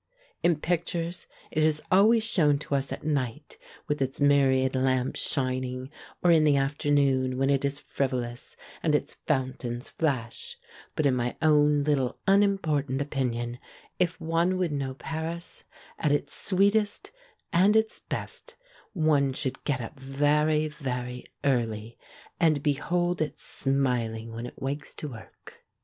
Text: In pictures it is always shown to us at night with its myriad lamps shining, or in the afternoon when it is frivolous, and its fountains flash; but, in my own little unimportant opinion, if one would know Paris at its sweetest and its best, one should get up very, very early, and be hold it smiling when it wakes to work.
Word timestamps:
In 0.41 0.55
pictures 0.55 1.27
it 1.51 1.61
is 1.61 1.79
always 1.91 2.23
shown 2.23 2.57
to 2.57 2.73
us 2.73 2.91
at 2.91 3.03
night 3.03 3.59
with 3.87 4.01
its 4.01 4.19
myriad 4.19 4.75
lamps 4.75 5.19
shining, 5.19 5.91
or 6.23 6.31
in 6.31 6.43
the 6.43 6.57
afternoon 6.57 7.37
when 7.37 7.51
it 7.51 7.63
is 7.63 7.77
frivolous, 7.79 8.55
and 8.81 8.95
its 8.95 9.17
fountains 9.27 9.89
flash; 9.89 10.57
but, 10.95 11.05
in 11.05 11.15
my 11.15 11.35
own 11.39 11.83
little 11.83 12.17
unimportant 12.25 12.99
opinion, 12.99 13.59
if 13.99 14.19
one 14.19 14.57
would 14.57 14.71
know 14.71 14.95
Paris 14.95 15.65
at 15.99 16.11
its 16.11 16.33
sweetest 16.33 17.11
and 17.53 17.75
its 17.75 17.99
best, 17.99 18.55
one 18.93 19.33
should 19.33 19.63
get 19.65 19.81
up 19.81 19.99
very, 19.99 20.67
very 20.67 21.25
early, 21.43 21.99
and 22.39 22.63
be 22.63 22.73
hold 22.73 23.21
it 23.21 23.37
smiling 23.39 24.33
when 24.33 24.47
it 24.47 24.59
wakes 24.59 24.95
to 24.95 25.09
work. 25.09 25.63